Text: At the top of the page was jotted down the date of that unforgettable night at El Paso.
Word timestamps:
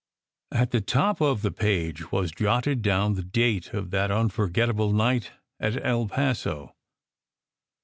At 0.51 0.71
the 0.71 0.81
top 0.81 1.21
of 1.21 1.43
the 1.43 1.51
page 1.51 2.11
was 2.11 2.31
jotted 2.31 2.81
down 2.81 3.13
the 3.13 3.21
date 3.23 3.71
of 3.71 3.91
that 3.91 4.09
unforgettable 4.09 4.91
night 4.91 5.29
at 5.59 5.77
El 5.85 6.07
Paso. 6.07 6.73